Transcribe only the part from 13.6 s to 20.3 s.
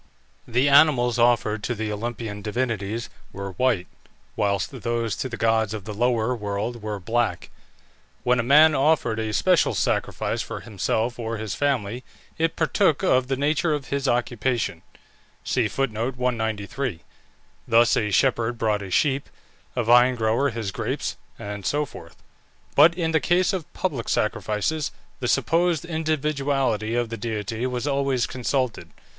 of his occupation; thus a shepherd brought a sheep, a vine